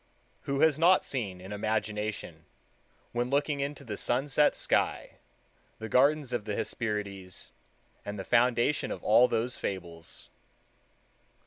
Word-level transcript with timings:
Who 0.49 0.61
has 0.61 0.79
not 0.79 1.05
seen 1.05 1.39
in 1.39 1.51
imagination, 1.51 2.45
when 3.11 3.29
looking 3.29 3.59
into 3.59 3.83
the 3.83 3.95
sunset 3.95 4.55
sky, 4.55 5.17
the 5.77 5.89
gardens 5.89 6.33
of 6.33 6.45
the 6.45 6.55
Hesperides, 6.55 7.51
and 8.03 8.17
the 8.17 8.23
foundation 8.23 8.89
of 8.89 9.03
all 9.03 9.27
those 9.27 9.57
fables? 9.59 10.31